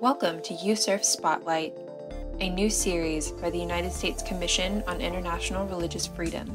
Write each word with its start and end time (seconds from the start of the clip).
Welcome 0.00 0.40
to 0.42 0.54
USCIRF 0.54 1.02
Spotlight, 1.02 1.76
a 2.38 2.48
new 2.50 2.70
series 2.70 3.32
by 3.32 3.50
the 3.50 3.58
United 3.58 3.90
States 3.90 4.22
Commission 4.22 4.84
on 4.86 5.00
International 5.00 5.66
Religious 5.66 6.06
Freedom, 6.06 6.46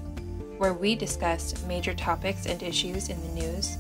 where 0.60 0.74
we 0.74 0.96
discuss 0.96 1.54
major 1.66 1.94
topics 1.94 2.46
and 2.46 2.64
issues 2.64 3.10
in 3.10 3.22
the 3.22 3.42
news 3.42 3.76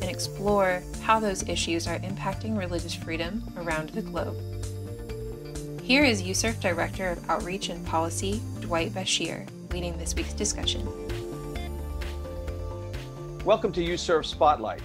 and 0.00 0.04
explore 0.04 0.82
how 1.02 1.20
those 1.20 1.46
issues 1.46 1.86
are 1.86 1.98
impacting 1.98 2.56
religious 2.56 2.94
freedom 2.94 3.42
around 3.58 3.90
the 3.90 4.00
globe. 4.00 4.34
Here 5.82 6.04
is 6.04 6.22
USCIRF 6.22 6.58
Director 6.60 7.10
of 7.10 7.28
Outreach 7.28 7.68
and 7.68 7.84
Policy, 7.84 8.40
Dwight 8.60 8.94
Bashir, 8.94 9.46
leading 9.74 9.98
this 9.98 10.14
week's 10.14 10.32
discussion. 10.32 10.88
Welcome 13.44 13.72
to 13.72 13.84
USCIRF 13.84 14.24
Spotlight. 14.24 14.80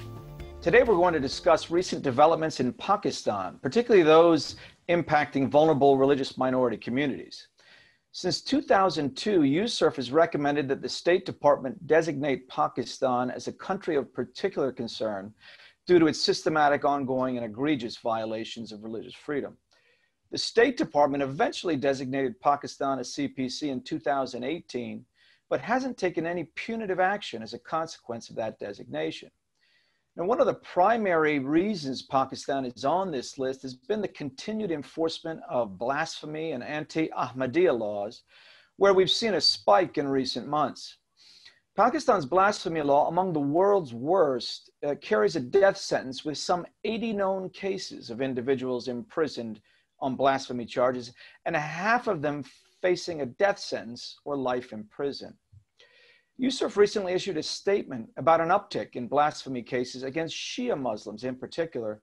Today 0.68 0.84
we're 0.84 0.96
going 0.96 1.14
to 1.14 1.22
discuss 1.22 1.72
recent 1.72 2.02
developments 2.02 2.60
in 2.60 2.74
Pakistan, 2.74 3.58
particularly 3.62 4.04
those 4.04 4.58
impacting 4.90 5.48
vulnerable 5.48 5.98
religious 5.98 6.38
minority 6.38 6.76
communities. 6.76 7.48
Since 8.12 8.42
2002, 8.42 9.44
USCIRF 9.44 9.96
has 9.96 10.12
recommended 10.12 10.68
that 10.68 10.82
the 10.82 10.90
State 10.90 11.26
Department 11.26 11.88
designate 11.88 12.50
Pakistan 12.50 13.32
as 13.32 13.48
a 13.48 13.54
country 13.54 13.96
of 13.96 14.14
particular 14.14 14.74
concern 14.74 15.34
due 15.86 16.00
to 16.00 16.08
its 16.08 16.22
systematic, 16.22 16.84
ongoing, 16.84 17.38
and 17.38 17.46
egregious 17.46 17.96
violations 17.96 18.74
of 18.74 18.84
religious 18.84 19.16
freedom. 19.16 19.56
The 20.32 20.38
State 20.38 20.76
Department 20.76 21.24
eventually 21.24 21.78
designated 21.78 22.42
Pakistan 22.42 23.00
as 23.00 23.16
CPC 23.16 23.70
in 23.70 23.84
2018, 23.84 25.06
but 25.50 25.62
hasn't 25.62 25.98
taken 25.98 26.28
any 26.28 26.44
punitive 26.56 27.00
action 27.00 27.42
as 27.42 27.54
a 27.54 27.60
consequence 27.60 28.30
of 28.30 28.36
that 28.36 28.60
designation. 28.60 29.32
Now, 30.18 30.24
one 30.24 30.42
of 30.42 30.48
the 30.48 30.56
primary 30.56 31.38
reasons 31.38 32.02
Pakistan 32.02 32.66
is 32.66 32.84
on 32.84 33.12
this 33.12 33.38
list 33.38 33.62
has 33.62 33.76
been 33.76 34.02
the 34.02 34.08
continued 34.08 34.72
enforcement 34.72 35.42
of 35.48 35.78
blasphemy 35.78 36.54
and 36.54 36.64
anti 36.64 37.10
Ahmadiyya 37.10 37.78
laws, 37.78 38.24
where 38.78 38.96
we've 38.96 39.12
seen 39.12 39.36
a 39.36 39.42
spike 39.42 40.00
in 40.00 40.08
recent 40.08 40.48
months. 40.48 40.98
Pakistan's 41.76 42.26
blasphemy 42.26 42.82
law, 42.82 43.08
among 43.10 43.32
the 43.32 43.40
world's 43.40 43.94
worst, 43.94 44.72
uh, 44.84 44.96
carries 45.02 45.36
a 45.36 45.40
death 45.40 45.78
sentence 45.78 46.26
with 46.26 46.40
some 46.40 46.66
80 46.84 47.14
known 47.14 47.50
cases 47.52 48.10
of 48.10 48.20
individuals 48.20 48.88
imprisoned 48.88 49.62
on 50.00 50.16
blasphemy 50.16 50.66
charges, 50.66 51.14
and 51.46 51.56
a 51.56 51.60
half 51.60 52.08
of 52.08 52.24
them 52.24 52.44
facing 52.82 53.22
a 53.22 53.28
death 53.28 53.60
sentence 53.60 54.18
or 54.26 54.36
life 54.36 54.74
in 54.74 54.84
prison. 54.86 55.38
USCIRF 56.42 56.78
recently 56.78 57.14
issued 57.14 57.38
a 57.38 57.44
statement 57.44 58.10
about 58.18 58.42
an 58.42 58.50
uptick 58.50 58.96
in 58.96 59.08
blasphemy 59.08 59.64
cases 59.64 60.04
against 60.04 60.36
Shia 60.36 60.80
Muslims 60.80 61.24
in 61.24 61.36
particular, 61.36 62.02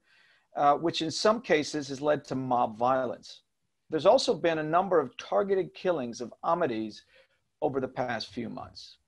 uh, 0.56 0.74
which 0.74 1.02
in 1.02 1.10
some 1.10 1.41
cases 1.41 1.88
has 1.88 2.00
led 2.00 2.24
to 2.24 2.34
mob 2.34 2.76
violence. 2.76 3.42
There's 3.91 4.06
also 4.06 4.34
been 4.34 4.58
a 4.58 4.62
number 4.62 4.98
of 4.98 5.16
targeted 5.18 5.72
killings 5.72 6.20
of 6.20 6.34
Ahmadis 6.44 7.02
over 7.62 7.80
the 7.80 7.88
past 7.88 8.32
few 8.32 8.48
months. 8.48 8.98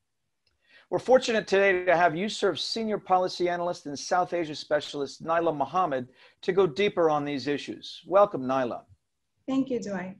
We're 0.90 1.00
fortunate 1.00 1.48
today 1.48 1.84
to 1.84 1.96
have 1.96 2.12
USCIRF's 2.12 2.62
senior 2.62 2.98
policy 2.98 3.48
analyst 3.48 3.86
and 3.86 3.98
South 3.98 4.32
Asia 4.32 4.54
specialist, 4.54 5.24
Naila 5.24 5.56
Mohammed, 5.56 6.06
to 6.42 6.52
go 6.52 6.68
deeper 6.68 7.10
on 7.10 7.24
these 7.24 7.48
issues. 7.48 8.02
Welcome, 8.06 8.42
Naila. 8.42 8.82
Thank 9.48 9.70
you, 9.70 9.80
Dwight. 9.80 10.18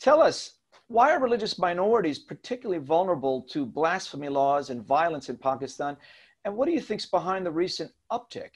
Tell 0.00 0.20
us, 0.20 0.54
why 0.90 1.12
are 1.12 1.20
religious 1.20 1.56
minorities 1.56 2.18
particularly 2.18 2.82
vulnerable 2.82 3.42
to 3.42 3.64
blasphemy 3.64 4.28
laws 4.28 4.70
and 4.70 4.84
violence 4.84 5.28
in 5.28 5.36
Pakistan? 5.36 5.96
And 6.44 6.56
what 6.56 6.66
do 6.66 6.72
you 6.72 6.80
think 6.80 7.00
is 7.00 7.06
behind 7.06 7.46
the 7.46 7.52
recent 7.52 7.92
uptick? 8.10 8.50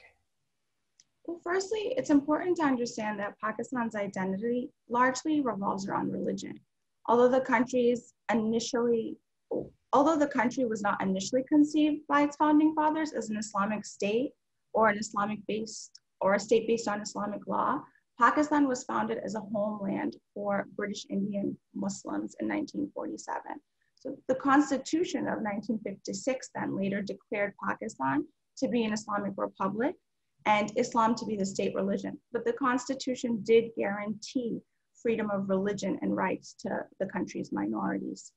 Well, 1.26 1.40
firstly, 1.44 1.94
it's 1.96 2.10
important 2.10 2.56
to 2.56 2.64
understand 2.64 3.20
that 3.20 3.38
Pakistan's 3.40 3.94
identity 3.94 4.72
largely 4.88 5.42
revolves 5.42 5.86
around 5.86 6.10
religion. 6.10 6.58
Although 7.06 7.28
the 7.28 7.40
country's 7.40 8.14
initially, 8.32 9.16
although 9.92 10.18
the 10.18 10.26
country 10.26 10.64
was 10.64 10.82
not 10.82 11.00
initially 11.00 11.44
conceived 11.48 12.04
by 12.08 12.22
its 12.22 12.34
founding 12.34 12.74
fathers 12.74 13.12
as 13.12 13.30
an 13.30 13.36
Islamic 13.36 13.84
state 13.84 14.32
or 14.72 14.88
an 14.88 14.98
Islamic 14.98 15.38
based 15.46 16.00
or 16.20 16.34
a 16.34 16.40
state 16.40 16.66
based 16.66 16.88
on 16.88 17.00
Islamic 17.00 17.46
law, 17.46 17.80
Pakistan 18.18 18.68
was 18.68 18.84
founded 18.84 19.18
as 19.24 19.34
a 19.34 19.40
homeland 19.40 20.16
for 20.32 20.66
British 20.76 21.04
Indian 21.10 21.56
Muslims 21.74 22.36
in 22.40 22.48
1947. 22.48 23.42
So 23.96 24.16
the 24.28 24.34
Constitution 24.36 25.20
of 25.20 25.42
1956 25.42 26.50
then 26.54 26.76
later 26.76 27.02
declared 27.02 27.54
Pakistan 27.66 28.24
to 28.58 28.68
be 28.68 28.84
an 28.84 28.92
Islamic 28.92 29.32
republic 29.36 29.96
and 30.46 30.70
Islam 30.76 31.14
to 31.16 31.24
be 31.24 31.36
the 31.36 31.46
state 31.46 31.74
religion. 31.74 32.18
But 32.32 32.44
the 32.44 32.52
Constitution 32.52 33.40
did 33.42 33.70
guarantee 33.76 34.60
freedom 34.94 35.30
of 35.30 35.48
religion 35.48 35.98
and 36.02 36.16
rights 36.16 36.54
to 36.60 36.84
the 37.00 37.06
country's 37.06 37.50
minorities. 37.52 38.32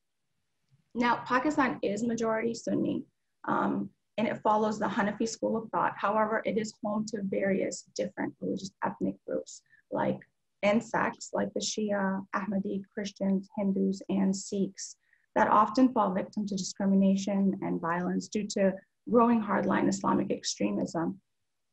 Now, 0.95 1.23
Pakistan 1.25 1.79
is 1.83 2.03
majority 2.03 2.53
Sunni, 2.53 3.03
um, 3.47 3.89
and 4.17 4.27
it 4.27 4.41
follows 4.41 4.79
the 4.79 4.87
Hanafi 4.87 5.27
school 5.27 5.57
of 5.57 5.69
thought. 5.69 5.93
However, 5.95 6.41
it 6.45 6.57
is 6.57 6.73
home 6.83 7.05
to 7.09 7.21
various 7.23 7.83
different 7.95 8.33
religious 8.41 8.71
ethnic 8.83 9.15
groups 9.27 9.61
like 9.91 10.19
and 10.63 10.83
sects 10.83 11.29
like 11.33 11.53
the 11.53 11.59
Shia, 11.59 12.25
Ahmadi, 12.35 12.81
Christians, 12.93 13.47
Hindus, 13.57 14.01
and 14.09 14.35
Sikhs 14.35 14.95
that 15.35 15.49
often 15.49 15.93
fall 15.93 16.13
victim 16.13 16.47
to 16.47 16.55
discrimination 16.55 17.59
and 17.61 17.79
violence 17.79 18.27
due 18.27 18.47
to 18.47 18.73
growing 19.09 19.41
hardline 19.41 19.87
Islamic 19.87 20.31
extremism. 20.31 21.19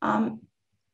Um, 0.02 0.40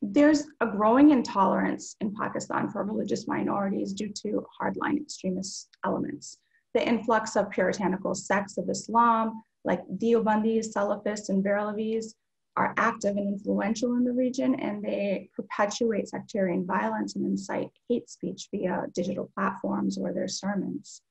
there's 0.01 0.47
a 0.61 0.67
growing 0.67 1.11
intolerance 1.11 1.95
in 1.99 2.13
Pakistan 2.13 2.69
for 2.69 2.83
religious 2.83 3.27
minorities 3.27 3.93
due 3.93 4.11
to 4.23 4.45
hardline 4.59 4.99
extremist 4.99 5.69
elements. 5.85 6.37
The 6.73 6.87
influx 6.87 7.35
of 7.35 7.51
puritanical 7.51 8.15
sects 8.15 8.57
of 8.57 8.69
Islam, 8.69 9.43
like 9.63 9.81
Deobandis, 9.97 10.73
Salafists, 10.73 11.29
and 11.29 11.43
Barelvis, 11.43 12.13
are 12.57 12.73
active 12.77 13.15
and 13.15 13.27
influential 13.27 13.93
in 13.95 14.03
the 14.03 14.11
region, 14.11 14.55
and 14.55 14.83
they 14.83 15.29
perpetuate 15.35 16.09
sectarian 16.09 16.65
violence 16.65 17.15
and 17.15 17.25
incite 17.25 17.69
hate 17.87 18.09
speech 18.09 18.49
via 18.51 18.85
digital 18.93 19.31
platforms 19.33 19.97
or 19.97 20.11
their 20.11 20.27
sermons. 20.27 21.01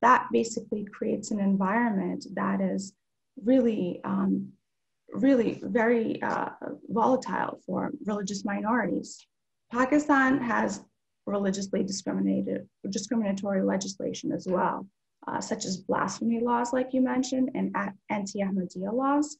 That 0.00 0.28
basically 0.32 0.84
creates 0.84 1.30
an 1.30 1.40
environment 1.40 2.26
that 2.34 2.60
is 2.62 2.94
really, 3.44 4.00
um, 4.04 4.52
really 5.12 5.60
very 5.62 6.22
uh, 6.22 6.50
volatile 6.88 7.60
for 7.66 7.90
religious 8.06 8.44
minorities. 8.44 9.26
Pakistan 9.70 10.40
has 10.40 10.82
religiously 11.26 11.82
discriminated, 11.82 12.66
discriminatory 12.88 13.62
legislation 13.62 14.32
as 14.32 14.46
well, 14.48 14.86
uh, 15.26 15.40
such 15.40 15.64
as 15.64 15.78
blasphemy 15.78 16.40
laws, 16.40 16.72
like 16.72 16.92
you 16.92 17.00
mentioned, 17.00 17.50
and 17.54 17.74
anti-Ahmadiyya 18.08 18.92
laws 18.92 19.36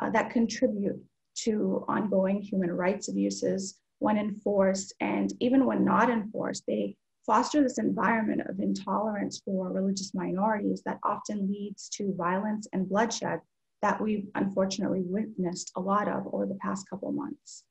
uh, 0.00 0.10
that 0.10 0.30
contribute 0.30 1.02
to 1.34 1.84
ongoing 1.88 2.40
human 2.40 2.70
rights 2.72 3.08
abuses 3.08 3.80
when 3.98 4.18
enforced 4.18 4.94
and 5.00 5.32
even 5.40 5.66
when 5.66 5.84
not 5.84 6.10
enforced. 6.10 6.64
They 6.66 6.96
foster 7.26 7.62
this 7.62 7.78
environment 7.78 8.42
of 8.48 8.60
intolerance 8.60 9.40
for 9.44 9.72
religious 9.72 10.14
minorities 10.14 10.82
that 10.84 10.98
often 11.02 11.48
leads 11.48 11.88
to 11.90 12.14
violence 12.14 12.68
and 12.72 12.88
bloodshed 12.88 13.40
that 13.82 14.00
we've 14.00 14.26
unfortunately 14.34 15.02
witnessed 15.04 15.72
a 15.76 15.80
lot 15.80 16.08
of 16.08 16.26
over 16.32 16.46
the 16.46 16.58
past 16.62 16.88
couple 16.88 17.12
months. 17.12 17.64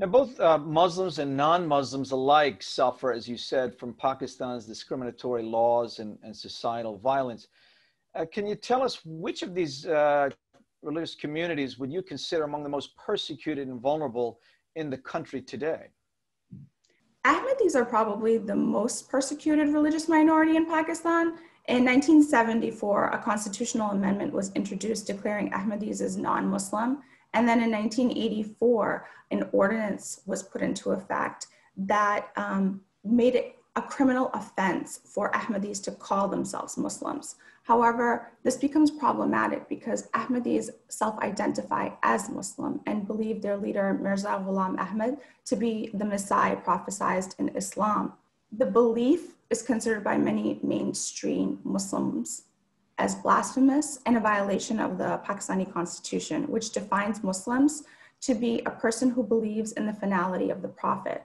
Now, 0.00 0.06
both 0.06 0.40
uh, 0.40 0.56
Muslims 0.56 1.18
and 1.18 1.36
non 1.36 1.66
Muslims 1.66 2.10
alike 2.10 2.62
suffer, 2.62 3.12
as 3.12 3.28
you 3.28 3.36
said, 3.36 3.78
from 3.78 3.92
Pakistan's 3.92 4.64
discriminatory 4.64 5.42
laws 5.42 5.98
and, 5.98 6.18
and 6.22 6.34
societal 6.34 6.96
violence. 6.96 7.48
Uh, 8.14 8.24
can 8.24 8.46
you 8.46 8.54
tell 8.54 8.82
us 8.82 9.02
which 9.04 9.42
of 9.42 9.54
these 9.54 9.84
uh, 9.84 10.30
religious 10.82 11.14
communities 11.14 11.78
would 11.78 11.92
you 11.92 12.00
consider 12.00 12.44
among 12.44 12.62
the 12.62 12.68
most 12.70 12.96
persecuted 12.96 13.68
and 13.68 13.78
vulnerable 13.78 14.40
in 14.74 14.88
the 14.88 14.96
country 14.96 15.42
today? 15.42 15.88
Ahmadis 17.26 17.74
are 17.74 17.84
probably 17.84 18.38
the 18.38 18.56
most 18.56 19.10
persecuted 19.10 19.68
religious 19.68 20.08
minority 20.08 20.56
in 20.56 20.64
Pakistan. 20.64 21.34
In 21.68 21.84
1974, 21.84 23.10
a 23.10 23.18
constitutional 23.18 23.90
amendment 23.90 24.32
was 24.32 24.50
introduced 24.54 25.06
declaring 25.06 25.50
Ahmadis 25.50 26.00
as 26.00 26.16
non 26.16 26.46
Muslim. 26.48 27.02
And 27.34 27.48
then 27.48 27.62
in 27.62 27.70
1984, 27.70 29.08
an 29.30 29.48
ordinance 29.52 30.20
was 30.26 30.42
put 30.42 30.62
into 30.62 30.90
effect 30.90 31.46
that 31.76 32.28
um, 32.36 32.80
made 33.04 33.34
it 33.34 33.56
a 33.76 33.82
criminal 33.82 34.30
offense 34.34 35.00
for 35.04 35.30
Ahmadis 35.32 35.82
to 35.84 35.92
call 35.92 36.28
themselves 36.28 36.76
Muslims. 36.76 37.36
However, 37.62 38.32
this 38.42 38.56
becomes 38.56 38.90
problematic 38.90 39.68
because 39.68 40.08
Ahmadis 40.08 40.70
self-identify 40.88 41.90
as 42.02 42.28
Muslim 42.28 42.80
and 42.86 43.06
believe 43.06 43.42
their 43.42 43.56
leader 43.56 43.94
Mirza 43.94 44.42
Ghulam 44.44 44.78
Ahmad 44.78 45.18
to 45.44 45.56
be 45.56 45.90
the 45.94 46.04
Messiah 46.04 46.56
prophesied 46.56 47.34
in 47.38 47.50
Islam. 47.50 48.14
The 48.50 48.66
belief 48.66 49.36
is 49.50 49.62
considered 49.62 50.02
by 50.02 50.18
many 50.18 50.58
mainstream 50.62 51.60
Muslims 51.62 52.42
as 53.00 53.14
blasphemous 53.14 53.98
and 54.04 54.16
a 54.18 54.20
violation 54.20 54.78
of 54.78 54.98
the 54.98 55.18
Pakistani 55.26 55.70
constitution, 55.72 56.46
which 56.48 56.70
defines 56.70 57.24
Muslims 57.24 57.84
to 58.20 58.34
be 58.34 58.60
a 58.66 58.70
person 58.70 59.08
who 59.08 59.22
believes 59.22 59.72
in 59.72 59.86
the 59.86 59.94
finality 59.94 60.50
of 60.50 60.60
the 60.60 60.68
prophet. 60.68 61.24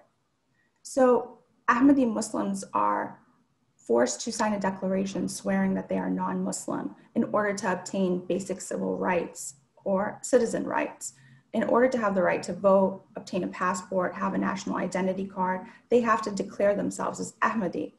So 0.84 1.40
Ahmadi 1.68 2.12
Muslims 2.12 2.64
are 2.74 3.20
forced 3.76 4.22
to 4.22 4.32
sign 4.32 4.54
a 4.54 4.60
declaration 4.60 5.28
swearing 5.28 5.74
that 5.74 5.90
they 5.90 5.98
are 5.98 6.10
non 6.10 6.42
Muslim 6.44 6.96
in 7.14 7.26
order 7.26 7.54
to 7.54 7.74
obtain 7.74 8.26
basic 8.26 8.62
civil 8.62 8.98
rights 8.98 9.56
or 9.84 10.18
citizen 10.22 10.64
rights. 10.64 11.14
In 11.52 11.64
order 11.64 11.90
to 11.90 11.98
have 11.98 12.16
the 12.16 12.24
right 12.24 12.44
to 12.44 12.54
vote, 12.54 13.04
obtain 13.18 13.44
a 13.44 13.48
passport, 13.48 14.16
have 14.16 14.34
a 14.34 14.38
national 14.38 14.78
identity 14.78 15.26
card, 15.26 15.62
they 15.90 16.00
have 16.02 16.22
to 16.22 16.32
declare 16.32 16.74
themselves 16.74 17.20
as 17.20 17.34
Ahmadi. 17.42 17.94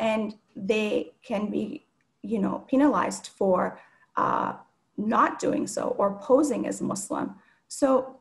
And 0.00 0.34
they 0.56 1.12
can 1.22 1.48
be, 1.50 1.86
you 2.22 2.38
know, 2.38 2.64
penalized 2.68 3.28
for 3.28 3.78
uh, 4.16 4.54
not 4.96 5.38
doing 5.38 5.66
so 5.66 5.94
or 5.98 6.18
posing 6.20 6.66
as 6.66 6.82
Muslim. 6.82 7.34
So 7.68 8.16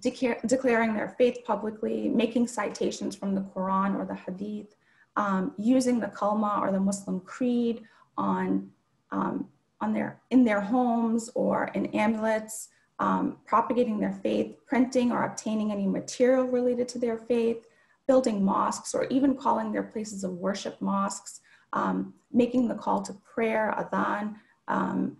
declaring 0.00 0.94
their 0.94 1.14
faith 1.16 1.38
publicly, 1.44 2.08
making 2.08 2.46
citations 2.46 3.14
from 3.14 3.34
the 3.34 3.40
Quran 3.40 3.96
or 3.98 4.04
the 4.04 4.14
Hadith, 4.14 4.74
um, 5.16 5.52
using 5.56 6.00
the 6.00 6.08
kalma 6.08 6.60
or 6.60 6.72
the 6.72 6.80
Muslim 6.80 7.20
creed 7.20 7.82
on, 8.18 8.70
um, 9.12 9.48
on 9.80 9.94
their, 9.94 10.20
in 10.30 10.44
their 10.44 10.60
homes 10.60 11.30
or 11.34 11.70
in 11.74 11.86
amulets, 11.86 12.68
um, 12.98 13.38
propagating 13.46 13.98
their 13.98 14.12
faith, 14.12 14.56
printing 14.66 15.10
or 15.10 15.24
obtaining 15.24 15.72
any 15.72 15.86
material 15.86 16.44
related 16.44 16.88
to 16.88 16.98
their 16.98 17.16
faith, 17.16 17.66
building 18.06 18.44
mosques 18.44 18.94
or 18.94 19.04
even 19.06 19.34
calling 19.34 19.72
their 19.72 19.82
places 19.82 20.24
of 20.24 20.32
worship 20.32 20.80
mosques, 20.80 21.40
um, 21.74 22.14
making 22.32 22.68
the 22.68 22.74
call 22.74 23.02
to 23.02 23.12
prayer, 23.34 23.74
adhan, 23.78 24.34
um, 24.68 25.16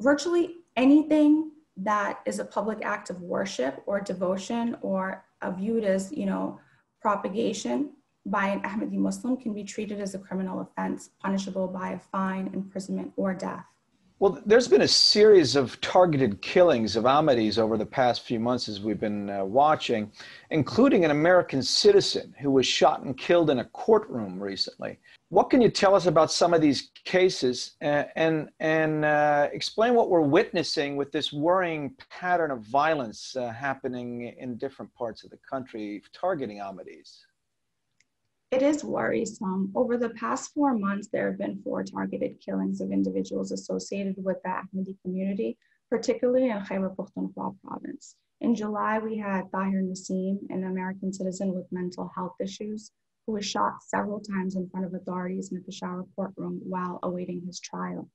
virtually 0.00 0.56
anything 0.76 1.50
that 1.76 2.20
is 2.26 2.38
a 2.38 2.44
public 2.44 2.84
act 2.84 3.08
of 3.08 3.20
worship 3.22 3.82
or 3.86 4.00
devotion 4.00 4.76
or 4.82 5.24
viewed 5.56 5.84
as, 5.84 6.12
you 6.12 6.26
know, 6.26 6.60
propagation 7.00 7.90
by 8.26 8.46
an 8.48 8.60
Ahmadi 8.62 8.98
Muslim 8.98 9.36
can 9.36 9.52
be 9.52 9.64
treated 9.64 10.00
as 10.00 10.14
a 10.14 10.18
criminal 10.18 10.60
offense, 10.60 11.10
punishable 11.20 11.66
by 11.66 11.92
a 11.92 11.98
fine, 11.98 12.50
imprisonment, 12.54 13.12
or 13.16 13.34
death. 13.34 13.64
Well, 14.22 14.40
there's 14.46 14.68
been 14.68 14.82
a 14.82 14.86
series 14.86 15.56
of 15.56 15.80
targeted 15.80 16.40
killings 16.42 16.94
of 16.94 17.06
Ahmadis 17.06 17.58
over 17.58 17.76
the 17.76 17.84
past 17.84 18.22
few 18.22 18.38
months 18.38 18.68
as 18.68 18.80
we've 18.80 19.00
been 19.00 19.28
uh, 19.28 19.44
watching, 19.44 20.12
including 20.50 21.04
an 21.04 21.10
American 21.10 21.60
citizen 21.60 22.32
who 22.40 22.52
was 22.52 22.64
shot 22.64 23.02
and 23.02 23.18
killed 23.18 23.50
in 23.50 23.58
a 23.58 23.64
courtroom 23.64 24.40
recently. 24.40 25.00
What 25.30 25.50
can 25.50 25.60
you 25.60 25.68
tell 25.70 25.96
us 25.96 26.06
about 26.06 26.30
some 26.30 26.54
of 26.54 26.60
these 26.60 26.92
cases 27.04 27.72
and, 27.80 28.06
and, 28.14 28.50
and 28.60 29.04
uh, 29.04 29.48
explain 29.52 29.94
what 29.94 30.08
we're 30.08 30.20
witnessing 30.20 30.94
with 30.94 31.10
this 31.10 31.32
worrying 31.32 31.96
pattern 32.08 32.52
of 32.52 32.60
violence 32.60 33.34
uh, 33.34 33.48
happening 33.48 34.36
in 34.38 34.56
different 34.56 34.94
parts 34.94 35.24
of 35.24 35.30
the 35.30 35.38
country 35.50 36.00
targeting 36.12 36.58
Ahmadis? 36.58 37.24
It 38.52 38.60
is 38.60 38.84
worrisome. 38.84 39.72
Over 39.74 39.96
the 39.96 40.10
past 40.10 40.52
four 40.52 40.76
months, 40.76 41.08
there 41.10 41.30
have 41.30 41.38
been 41.38 41.62
four 41.62 41.82
targeted 41.84 42.38
killings 42.38 42.82
of 42.82 42.92
individuals 42.92 43.50
associated 43.50 44.16
with 44.18 44.36
the 44.44 44.50
Ahmadi 44.50 44.94
community, 45.00 45.56
particularly 45.88 46.50
in 46.50 46.60
Khyber 46.60 46.94
Pakhtunkhwa 46.94 47.56
province. 47.64 48.14
In 48.42 48.54
July, 48.54 48.98
we 48.98 49.16
had 49.16 49.50
Tahir 49.52 49.82
Nasim, 49.82 50.40
an 50.50 50.64
American 50.64 51.14
citizen 51.14 51.54
with 51.54 51.72
mental 51.72 52.10
health 52.14 52.34
issues, 52.42 52.90
who 53.26 53.32
was 53.32 53.46
shot 53.46 53.82
several 53.86 54.20
times 54.20 54.54
in 54.54 54.68
front 54.68 54.84
of 54.84 54.92
authorities 54.92 55.50
in 55.50 55.56
the 55.56 55.64
Peshawar 55.64 56.04
courtroom 56.14 56.60
while 56.62 56.98
awaiting 57.04 57.40
his 57.46 57.58
trial. 57.58 58.06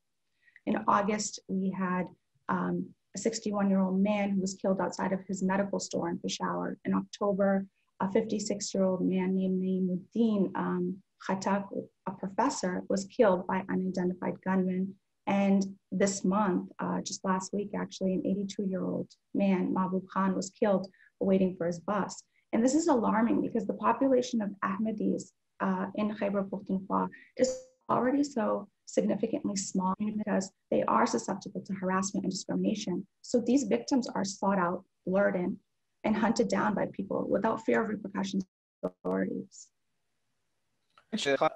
In 0.67 0.77
August, 0.87 1.39
we 1.47 1.71
had 1.71 2.03
um, 2.47 2.87
a 3.15 3.17
61 3.17 3.71
year 3.71 3.79
old 3.79 3.99
man 3.99 4.29
who 4.29 4.41
was 4.41 4.53
killed 4.53 4.81
outside 4.81 5.13
of 5.13 5.21
his 5.27 5.41
medical 5.41 5.79
store 5.79 6.09
in 6.09 6.19
Peshawar. 6.19 6.77
In 6.85 6.93
October, 6.93 7.65
a 7.99 8.11
56 8.11 8.73
year 8.73 8.83
old 8.83 9.01
man 9.01 9.35
named 9.35 9.61
Naimuddin 9.61 10.55
um, 10.55 10.97
Khatak, 11.27 11.65
a 12.07 12.11
professor, 12.11 12.83
was 12.89 13.05
killed 13.05 13.47
by 13.47 13.63
unidentified 13.69 14.35
gunmen. 14.43 14.93
And 15.25 15.65
this 15.91 16.23
month, 16.23 16.69
uh, 16.79 17.01
just 17.01 17.25
last 17.25 17.53
week, 17.53 17.71
actually, 17.75 18.13
an 18.13 18.23
82 18.25 18.63
year 18.63 18.83
old 18.83 19.07
man, 19.33 19.73
Mahbub 19.73 20.03
Khan, 20.13 20.35
was 20.35 20.51
killed 20.51 20.87
waiting 21.19 21.55
for 21.57 21.67
his 21.67 21.79
bus. 21.79 22.23
And 22.53 22.63
this 22.63 22.75
is 22.75 22.87
alarming 22.87 23.41
because 23.41 23.67
the 23.67 23.73
population 23.73 24.41
of 24.41 24.51
Ahmadis 24.63 25.31
uh, 25.59 25.87
in 25.95 26.15
Khyber 26.15 26.43
Pakhtunkhwa 26.43 27.09
is 27.37 27.57
already 27.89 28.23
so 28.23 28.67
significantly 28.85 29.55
small 29.55 29.93
because 29.99 30.51
they 30.71 30.83
are 30.83 31.05
susceptible 31.05 31.61
to 31.61 31.73
harassment 31.73 32.23
and 32.23 32.31
discrimination. 32.31 33.05
So 33.21 33.41
these 33.45 33.63
victims 33.63 34.07
are 34.07 34.23
sought 34.23 34.59
out, 34.59 34.83
lured 35.05 35.35
in, 35.35 35.57
and 36.03 36.15
hunted 36.15 36.47
down 36.47 36.73
by 36.73 36.85
people 36.93 37.27
without 37.29 37.65
fear 37.65 37.81
of 37.83 37.89
repercussions 37.89 38.45
authorities. 38.83 39.67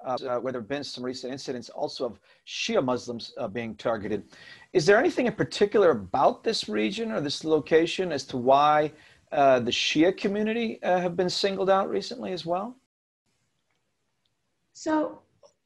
Uh, 0.04 0.40
where 0.40 0.52
there 0.52 0.62
have 0.62 0.68
been 0.68 0.82
some 0.82 1.04
recent 1.04 1.32
incidents 1.32 1.68
also 1.68 2.06
of 2.06 2.20
Shia 2.46 2.82
Muslims 2.82 3.32
uh, 3.36 3.46
being 3.48 3.74
targeted. 3.76 4.24
Is 4.72 4.86
there 4.86 4.98
anything 4.98 5.26
in 5.26 5.34
particular 5.34 5.90
about 5.90 6.42
this 6.42 6.68
region 6.68 7.12
or 7.12 7.20
this 7.20 7.44
location 7.44 8.12
as 8.12 8.24
to 8.26 8.38
why 8.38 8.92
uh, 9.30 9.60
the 9.60 9.70
Shia 9.70 10.16
community 10.16 10.82
uh, 10.82 10.98
have 10.98 11.16
been 11.16 11.28
singled 11.28 11.70
out 11.70 11.90
recently 11.90 12.32
as 12.32 12.46
well? 12.46 12.76
So 14.72 15.21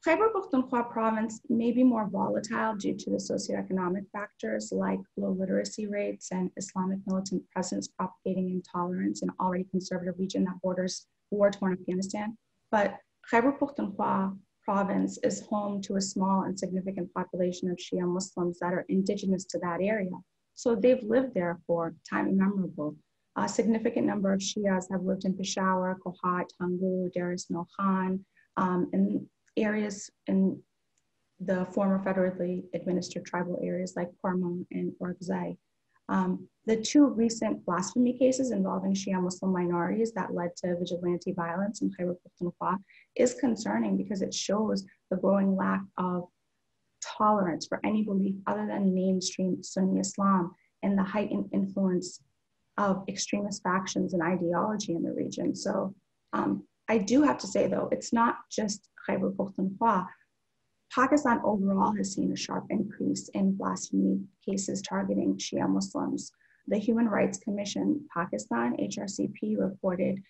Khyber 0.07 0.29
Pakhtunkhwa 0.29 0.89
province 0.89 1.41
may 1.49 1.73
be 1.73 1.83
more 1.83 2.07
volatile 2.07 2.73
due 2.75 2.95
to 2.95 3.09
the 3.09 3.17
socioeconomic 3.17 4.09
factors 4.13 4.71
like 4.71 5.01
low 5.17 5.31
literacy 5.31 5.85
rates 5.85 6.31
and 6.31 6.49
Islamic 6.55 6.99
militant 7.05 7.43
presence 7.51 7.89
propagating 7.89 8.49
intolerance 8.49 9.21
in 9.21 9.27
an 9.27 9.35
already 9.37 9.65
conservative 9.65 10.15
region 10.17 10.45
that 10.45 10.61
borders 10.63 11.07
war-torn 11.29 11.73
Afghanistan. 11.73 12.37
But 12.71 12.99
Khyber 13.29 13.51
Pakhtunkhwa 13.59 14.37
province 14.63 15.19
is 15.23 15.41
home 15.41 15.81
to 15.81 15.97
a 15.97 16.01
small 16.01 16.43
and 16.43 16.57
significant 16.57 17.13
population 17.13 17.69
of 17.69 17.75
Shia 17.75 18.07
Muslims 18.07 18.59
that 18.59 18.73
are 18.73 18.85
indigenous 18.87 19.43
to 19.47 19.59
that 19.59 19.81
area. 19.81 20.15
So 20.55 20.73
they've 20.73 21.03
lived 21.03 21.33
there 21.33 21.59
for 21.67 21.93
time 22.09 22.29
immemorable. 22.29 22.95
A 23.35 23.49
significant 23.49 24.07
number 24.07 24.31
of 24.31 24.39
Shias 24.39 24.85
have 24.89 25.03
lived 25.03 25.25
in 25.25 25.33
Peshawar, 25.33 25.97
Kohat, 25.99 26.45
Hangu, 26.61 27.11
Dera 27.11 27.33
Ismail 27.33 27.67
Khan, 27.77 28.23
um, 28.55 28.89
and 28.93 29.27
areas 29.57 30.09
in 30.27 30.61
the 31.39 31.65
former 31.73 32.03
federally 32.03 32.63
administered 32.73 33.25
tribal 33.25 33.59
areas 33.63 33.93
like 33.95 34.09
Kurram 34.23 34.65
and 34.71 34.91
Orakzai. 35.01 35.57
Um, 36.09 36.47
the 36.65 36.77
two 36.77 37.07
recent 37.07 37.65
blasphemy 37.65 38.17
cases 38.17 38.51
involving 38.51 38.93
Shia 38.93 39.21
Muslim 39.21 39.51
minorities 39.51 40.13
that 40.13 40.33
led 40.33 40.55
to 40.57 40.77
vigilante 40.77 41.33
violence 41.33 41.81
in 41.81 41.91
Khyber 41.91 42.15
Pakhtunkhwa 42.15 42.77
is 43.15 43.33
concerning 43.33 43.97
because 43.97 44.21
it 44.21 44.33
shows 44.33 44.85
the 45.11 45.17
growing 45.17 45.55
lack 45.55 45.81
of 45.97 46.23
tolerance 47.03 47.67
for 47.67 47.79
any 47.83 48.03
belief 48.03 48.35
other 48.47 48.65
than 48.65 48.95
mainstream 48.95 49.61
Sunni 49.63 49.99
Islam 49.99 50.51
and 50.81 50.97
the 50.97 51.03
heightened 51.03 51.49
influence 51.53 52.21
of 52.77 53.03
extremist 53.07 53.63
factions 53.63 54.13
and 54.13 54.21
ideology 54.21 54.93
in 54.93 55.03
the 55.03 55.11
region. 55.11 55.55
So 55.55 55.93
um, 56.33 56.63
I 56.87 56.99
do 56.99 57.23
have 57.23 57.37
to 57.39 57.47
say 57.47 57.67
though, 57.67 57.89
it's 57.91 58.13
not 58.13 58.37
just 58.51 58.87
Khyber 59.07 59.31
Pakhtunkhwa, 59.31 60.07
Pakistan 60.93 61.41
overall 61.43 61.93
has 61.95 62.13
seen 62.13 62.31
a 62.31 62.35
sharp 62.35 62.65
increase 62.69 63.29
in 63.29 63.55
blasphemy 63.55 64.19
cases 64.45 64.81
targeting 64.81 65.37
Shia 65.37 65.67
Muslims. 65.67 66.31
The 66.67 66.77
Human 66.77 67.07
Rights 67.07 67.37
Commission, 67.37 68.05
Pakistan, 68.13 68.75
HRCP, 68.77 69.57
reported 69.57 70.21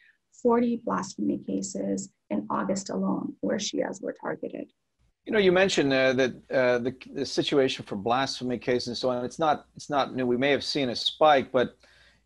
40 0.41 0.81
blasphemy 0.85 1.39
cases 1.39 2.09
in 2.29 2.45
August 2.49 2.89
alone 2.89 3.33
where 3.41 3.57
Shias 3.57 4.01
were 4.01 4.15
targeted. 4.19 4.71
You 5.25 5.33
know, 5.33 5.39
you 5.39 5.51
mentioned 5.51 5.91
uh, 5.91 6.13
that 6.13 6.31
uh, 6.51 6.77
the, 6.79 6.95
the 7.13 7.25
situation 7.25 7.83
for 7.85 7.95
blasphemy 7.95 8.57
cases 8.57 8.87
and 8.87 8.97
so 8.97 9.09
on. 9.09 9.25
It's 9.25 9.39
not 9.39 9.65
it's 9.75 9.89
not 9.89 10.15
new. 10.15 10.25
We 10.25 10.37
may 10.37 10.51
have 10.51 10.63
seen 10.63 10.89
a 10.89 10.95
spike, 10.95 11.51
but 11.51 11.75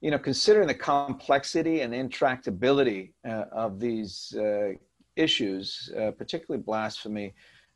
you 0.01 0.11
know, 0.11 0.19
considering 0.19 0.67
the 0.67 0.75
complexity 0.75 1.81
and 1.81 1.93
intractability 1.93 3.13
uh, 3.27 3.45
of 3.51 3.79
these 3.79 4.35
uh, 4.37 4.73
issues, 5.15 5.91
uh, 5.99 6.11
particularly 6.11 6.61
blasphemy 6.63 7.33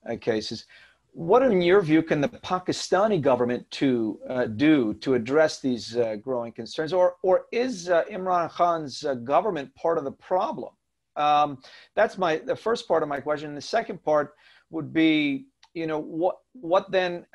uh, 0.10 0.16
cases. 0.20 0.66
What, 1.12 1.44
in 1.44 1.62
your 1.62 1.82
view, 1.82 2.04
can 2.04 2.20
the 2.20 2.28
Pakistani 2.28 3.22
government 3.22 3.70
to 3.72 4.20
uh, 4.28 4.46
do 4.46 4.94
to 4.96 5.14
address 5.14 5.62
these 5.62 5.96
uh, 5.96 6.18
growing 6.18 6.52
concerns, 6.52 6.92
or 6.92 7.16
or 7.22 7.46
is 7.54 7.90
uh, 7.90 8.04
Imran 8.12 8.52
Khan's 8.52 9.06
uh, 9.06 9.14
government 9.14 9.74
part 9.76 9.98
of 9.98 10.04
the 10.04 10.12
problem? 10.12 10.74
Um, 11.16 11.60
that's 11.96 12.18
my 12.18 12.38
the 12.38 12.56
first 12.56 12.86
part 12.86 13.02
of 13.02 13.08
my 13.08 13.22
question. 13.22 13.56
The 13.56 13.62
second 13.62 14.04
part 14.04 14.36
would 14.72 14.92
be, 14.92 15.46
you 15.74 15.88
know, 15.88 16.00
what 16.00 16.40
what 16.52 16.92
then 16.92 17.26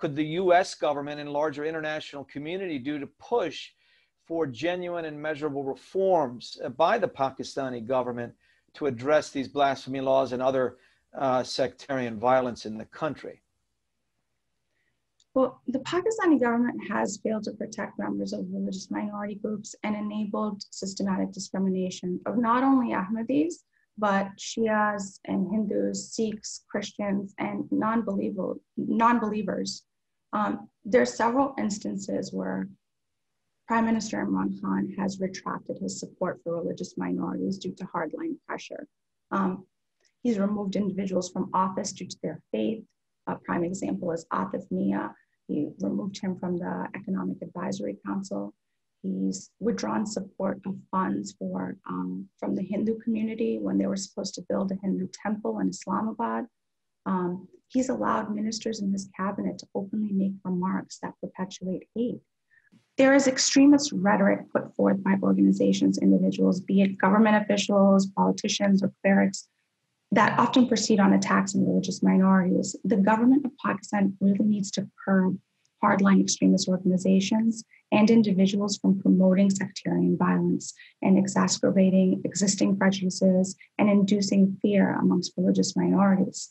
could 0.00 0.16
the 0.16 0.24
U.S. 0.42 0.74
government 0.74 1.20
and 1.20 1.30
larger 1.30 1.64
international 1.64 2.24
community 2.24 2.80
do 2.80 2.98
to 2.98 3.06
push 3.20 3.70
for 4.26 4.48
genuine 4.48 5.04
and 5.04 5.20
measurable 5.20 5.62
reforms 5.62 6.58
by 6.76 6.98
the 6.98 7.08
Pakistani 7.08 7.86
government 7.86 8.34
to 8.78 8.86
address 8.86 9.30
these 9.30 9.48
blasphemy 9.48 10.00
laws 10.00 10.32
and 10.32 10.40
other 10.40 10.76
uh, 11.18 11.42
sectarian 11.42 12.16
violence 12.18 12.64
in 12.64 12.78
the 12.78 12.84
country? 12.86 13.42
Well, 15.34 15.60
the 15.66 15.80
Pakistani 15.80 16.40
government 16.40 16.80
has 16.88 17.18
failed 17.22 17.44
to 17.44 17.52
protect 17.52 17.98
members 17.98 18.32
of 18.32 18.46
religious 18.52 18.88
minority 18.90 19.34
groups 19.34 19.74
and 19.82 19.96
enabled 19.96 20.62
systematic 20.70 21.32
discrimination 21.32 22.20
of 22.26 22.38
not 22.38 22.62
only 22.62 22.94
Ahmadis, 22.94 23.54
but 23.98 24.30
Shias 24.38 25.18
and 25.24 25.50
Hindus, 25.50 26.14
Sikhs, 26.14 26.64
Christians, 26.70 27.34
and 27.38 27.70
non-believer, 27.72 28.54
non-believers. 28.76 29.82
Um, 30.32 30.68
there 30.84 31.02
are 31.02 31.06
several 31.22 31.54
instances 31.58 32.32
where 32.32 32.68
Prime 33.68 33.84
Minister 33.84 34.24
Imran 34.24 34.58
Khan 34.62 34.94
has 34.98 35.20
retracted 35.20 35.76
his 35.78 36.00
support 36.00 36.40
for 36.42 36.56
religious 36.56 36.96
minorities 36.96 37.58
due 37.58 37.74
to 37.74 37.84
hardline 37.84 38.36
pressure. 38.46 38.88
Um, 39.30 39.66
he's 40.22 40.38
removed 40.38 40.74
individuals 40.74 41.30
from 41.30 41.50
office 41.52 41.92
due 41.92 42.06
to 42.06 42.16
their 42.22 42.40
faith. 42.50 42.82
A 43.26 43.36
prime 43.36 43.64
example 43.64 44.10
is 44.12 44.24
Atif 44.32 44.64
Mian. 44.70 45.10
He 45.48 45.68
removed 45.80 46.18
him 46.18 46.38
from 46.38 46.56
the 46.56 46.88
Economic 46.94 47.42
Advisory 47.42 47.98
Council. 48.06 48.54
He's 49.02 49.50
withdrawn 49.60 50.06
support 50.06 50.60
of 50.64 50.74
funds 50.90 51.34
for 51.38 51.76
um, 51.86 52.26
from 52.38 52.54
the 52.54 52.62
Hindu 52.62 52.98
community 53.00 53.58
when 53.58 53.76
they 53.76 53.86
were 53.86 53.96
supposed 53.96 54.34
to 54.36 54.46
build 54.48 54.72
a 54.72 54.78
Hindu 54.82 55.08
temple 55.22 55.58
in 55.58 55.68
Islamabad. 55.68 56.46
Um, 57.04 57.46
he's 57.68 57.90
allowed 57.90 58.34
ministers 58.34 58.80
in 58.80 58.92
his 58.92 59.10
cabinet 59.14 59.58
to 59.58 59.66
openly 59.74 60.12
make 60.12 60.32
remarks 60.42 60.98
that 61.02 61.20
perpetuate 61.20 61.86
hate. 61.94 62.22
There 62.98 63.14
is 63.14 63.28
extremist 63.28 63.92
rhetoric 63.92 64.52
put 64.52 64.74
forth 64.74 65.02
by 65.04 65.14
organizations, 65.22 65.98
individuals, 65.98 66.60
be 66.60 66.82
it 66.82 66.98
government 66.98 67.36
officials, 67.36 68.06
politicians, 68.06 68.82
or 68.82 68.92
clerics, 69.02 69.46
that 70.10 70.36
often 70.36 70.66
proceed 70.66 70.98
on 70.98 71.12
attacks 71.12 71.54
on 71.54 71.64
religious 71.64 72.02
minorities. 72.02 72.74
The 72.82 72.96
government 72.96 73.46
of 73.46 73.52
Pakistan 73.64 74.16
really 74.20 74.44
needs 74.44 74.72
to 74.72 74.88
curb 75.04 75.38
hardline 75.82 76.20
extremist 76.20 76.68
organizations 76.68 77.62
and 77.92 78.10
individuals 78.10 78.78
from 78.78 79.00
promoting 79.00 79.50
sectarian 79.50 80.18
violence 80.18 80.74
and 81.00 81.16
exacerbating 81.16 82.20
existing 82.24 82.76
prejudices 82.76 83.54
and 83.78 83.88
inducing 83.88 84.58
fear 84.60 84.98
amongst 84.98 85.34
religious 85.36 85.76
minorities. 85.76 86.50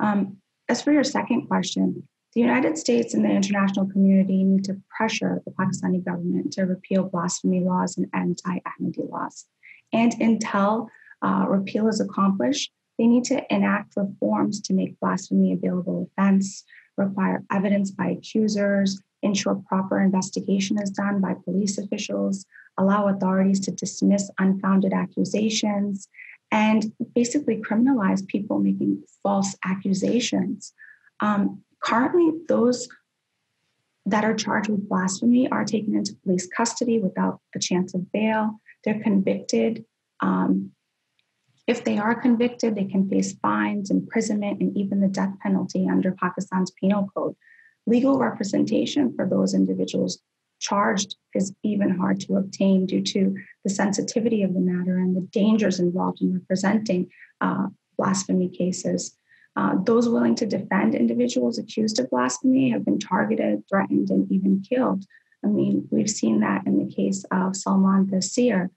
Um, 0.00 0.38
as 0.68 0.82
for 0.82 0.90
your 0.90 1.04
second 1.04 1.46
question, 1.46 2.08
the 2.34 2.40
United 2.40 2.76
States 2.76 3.14
and 3.14 3.24
the 3.24 3.30
international 3.30 3.86
community 3.86 4.42
need 4.42 4.64
to 4.64 4.80
pressure 4.96 5.40
the 5.44 5.52
Pakistani 5.52 6.04
government 6.04 6.52
to 6.54 6.62
repeal 6.62 7.04
blasphemy 7.04 7.60
laws 7.60 7.96
and 7.96 8.08
anti 8.12 8.58
Ahmadi 8.58 9.08
laws. 9.08 9.46
And 9.92 10.12
until 10.20 10.88
uh, 11.22 11.46
repeal 11.48 11.86
is 11.88 12.00
accomplished, 12.00 12.72
they 12.98 13.06
need 13.06 13.24
to 13.24 13.42
enact 13.54 13.94
reforms 13.96 14.60
to 14.62 14.74
make 14.74 14.98
blasphemy 15.00 15.52
a 15.52 15.76
offense, 15.76 16.64
require 16.96 17.44
evidence 17.52 17.90
by 17.92 18.08
accusers, 18.08 19.00
ensure 19.22 19.62
proper 19.68 20.00
investigation 20.00 20.76
is 20.82 20.90
done 20.90 21.20
by 21.20 21.34
police 21.44 21.78
officials, 21.78 22.44
allow 22.78 23.08
authorities 23.08 23.60
to 23.60 23.70
dismiss 23.70 24.30
unfounded 24.38 24.92
accusations, 24.92 26.08
and 26.50 26.92
basically 27.14 27.62
criminalize 27.62 28.26
people 28.26 28.58
making 28.58 29.02
false 29.22 29.56
accusations. 29.64 30.72
Um, 31.20 31.62
currently, 31.84 32.32
those 32.48 32.88
that 34.06 34.24
are 34.24 34.34
charged 34.34 34.68
with 34.68 34.88
blasphemy 34.88 35.48
are 35.50 35.64
taken 35.64 35.94
into 35.94 36.16
police 36.24 36.46
custody 36.46 36.98
without 36.98 37.40
a 37.54 37.58
chance 37.58 37.94
of 37.94 38.10
bail. 38.12 38.60
They're 38.84 39.02
convicted. 39.02 39.84
Um, 40.20 40.72
if 41.66 41.84
they 41.84 41.96
are 41.96 42.14
convicted, 42.14 42.74
they 42.74 42.84
can 42.84 43.08
face 43.08 43.34
fines, 43.40 43.90
imprisonment, 43.90 44.60
and 44.60 44.76
even 44.76 45.00
the 45.00 45.08
death 45.08 45.32
penalty 45.42 45.88
under 45.88 46.12
Pakistan's 46.12 46.70
penal 46.72 47.08
code. 47.14 47.34
Legal 47.86 48.18
representation 48.18 49.14
for 49.14 49.26
those 49.26 49.54
individuals 49.54 50.18
charged 50.60 51.16
is 51.34 51.54
even 51.62 51.98
hard 51.98 52.20
to 52.20 52.36
obtain 52.36 52.86
due 52.86 53.02
to 53.02 53.34
the 53.64 53.70
sensitivity 53.70 54.42
of 54.42 54.54
the 54.54 54.60
matter 54.60 54.98
and 54.98 55.16
the 55.16 55.26
dangers 55.32 55.80
involved 55.80 56.20
in 56.20 56.34
representing 56.34 57.10
uh, 57.40 57.66
blasphemy 57.96 58.48
cases. 58.48 59.16
Uh, 59.56 59.76
those 59.84 60.08
willing 60.08 60.34
to 60.34 60.46
defend 60.46 60.94
individuals 60.94 61.58
accused 61.58 61.98
of 62.00 62.10
blasphemy 62.10 62.70
have 62.70 62.84
been 62.84 62.98
targeted, 62.98 63.62
threatened, 63.68 64.10
and 64.10 64.30
even 64.30 64.62
killed. 64.68 65.04
I 65.44 65.48
mean, 65.48 65.86
we've 65.90 66.10
seen 66.10 66.40
that 66.40 66.66
in 66.66 66.78
the 66.78 66.92
case 66.92 67.24
of 67.30 67.54
Salman 67.54 68.06
Taseer, 68.06 68.70